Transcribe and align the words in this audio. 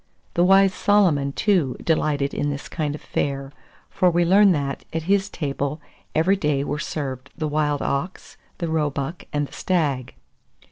The 0.33 0.43
wise 0.43 0.73
Solomon, 0.73 1.31
too, 1.31 1.77
delighted 1.83 2.33
in 2.33 2.49
this 2.49 2.67
kind 2.67 2.95
of 2.95 3.01
fare; 3.01 3.51
for 3.87 4.09
we 4.09 4.25
learn 4.25 4.51
that, 4.51 4.83
at 4.91 5.03
his 5.03 5.29
table, 5.29 5.79
every 6.15 6.35
day 6.35 6.63
were 6.63 6.79
served 6.79 7.29
the 7.37 7.47
wild 7.47 7.83
ox, 7.83 8.35
the 8.57 8.67
roebuck, 8.67 9.25
and 9.31 9.45
the 9.47 9.53
stag. 9.53 10.15